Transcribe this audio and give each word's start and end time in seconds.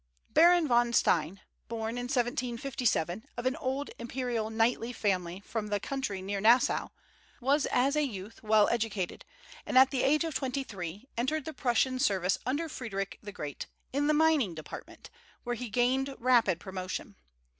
Baron 0.31 0.67
von 0.67 0.93
Stein, 0.93 1.41
born 1.67 1.91
in 1.95 2.05
1757, 2.05 3.23
of 3.37 3.45
an 3.45 3.55
old 3.57 3.91
imperial 3.99 4.49
knightly 4.49 4.91
family 4.93 5.41
from 5.41 5.67
the 5.67 5.79
country 5.79 6.23
near 6.23 6.41
Nassau, 6.41 6.87
was 7.39 7.67
as 7.67 7.95
a 7.95 8.01
youth 8.01 8.41
well 8.41 8.67
educated, 8.69 9.25
and 9.63 9.77
at 9.77 9.91
the 9.91 10.01
age 10.01 10.23
of 10.23 10.33
twenty 10.33 10.63
three 10.63 11.07
entered 11.17 11.45
the 11.45 11.53
Prussian 11.53 11.99
service 11.99 12.39
under 12.47 12.67
Frederic 12.67 13.19
the 13.21 13.31
Great, 13.31 13.67
in 13.93 14.07
the 14.07 14.15
mining 14.15 14.55
department, 14.55 15.11
where 15.43 15.55
he 15.55 15.69
gained 15.69 16.15
rapid 16.17 16.59
promotion. 16.59 17.15